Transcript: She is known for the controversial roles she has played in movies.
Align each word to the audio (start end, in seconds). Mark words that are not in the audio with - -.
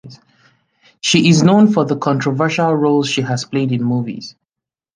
She 1.01 1.29
is 1.29 1.43
known 1.43 1.71
for 1.71 1.85
the 1.85 1.95
controversial 1.95 2.73
roles 2.75 3.07
she 3.07 3.21
has 3.21 3.45
played 3.45 3.71
in 3.71 3.83
movies. 3.83 4.33